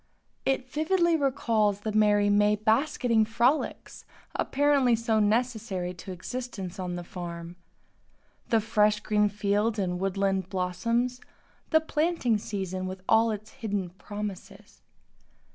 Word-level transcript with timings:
It 0.47 0.67
vividly 0.67 1.15
recalls 1.15 1.81
the 1.81 1.91
merry 1.91 2.27
May 2.27 2.55
basketing 2.55 3.23
frolics, 3.23 4.03
apparently 4.35 4.95
so 4.95 5.19
necessary 5.19 5.93
to 5.93 6.11
existence 6.11 6.79
on 6.79 6.95
the 6.95 7.03
farm; 7.03 7.55
the 8.49 8.61
fresh 8.61 9.01
green 9.01 9.29
fields 9.29 9.77
and 9.77 9.99
woodland 9.99 10.49
blossoms; 10.49 11.21
the 11.69 11.81
planting 11.81 12.39
season 12.39 12.87
with 12.87 13.03
all 13.07 13.29
its 13.29 13.51
hidden 13.51 13.91
promises. 13.91 14.81